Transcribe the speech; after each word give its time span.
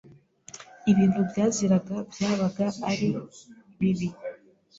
Ibintu 0.91 1.19
byaziraga 1.29 1.95
byabaga 2.11 2.65
ari 2.91 3.09
bibi 3.79 4.09